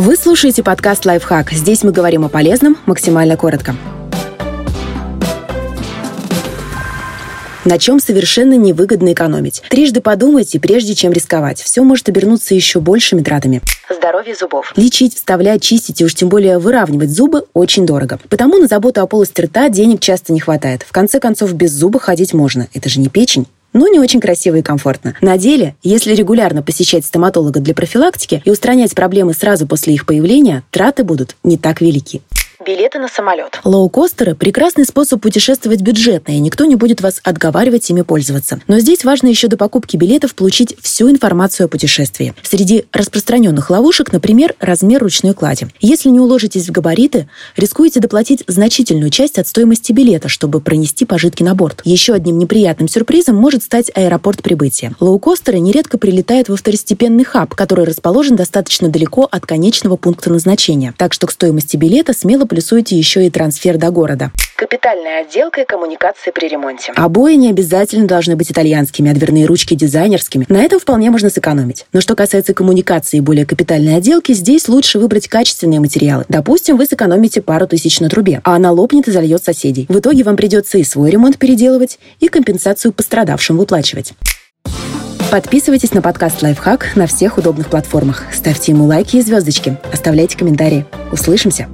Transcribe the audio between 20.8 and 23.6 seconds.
В конце концов, без зуба ходить можно. Это же не печень